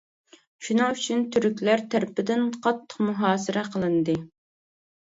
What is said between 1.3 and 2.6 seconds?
تۈركلەر تەرىپىدىن